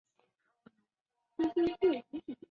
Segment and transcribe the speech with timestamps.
[1.37, 2.37] 后来自大学中文系本科毕业。